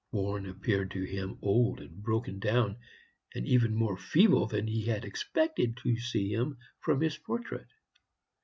[0.11, 2.77] Warren appeared to him old and broken down,
[3.35, 7.67] and even more feeble than he had expected to see him from his portrait.